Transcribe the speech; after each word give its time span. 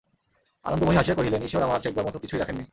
আনন্দময়ী 0.65 0.97
হাসিয়া 0.97 1.15
কহিলেন, 1.15 1.41
ঈশ্বর 1.43 1.61
আমার 1.61 1.81
ঠেকবার 1.81 2.05
মতো 2.05 2.19
কিছুই 2.19 2.39
রাখেন 2.39 2.55
নি। 2.55 2.63